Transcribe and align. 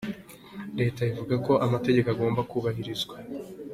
Leta 0.79 1.01
ivuga 1.11 1.35
ko 1.45 1.53
amategeko 1.65 2.07
agomba 2.11 2.47
kubahirizwa. 2.51 3.15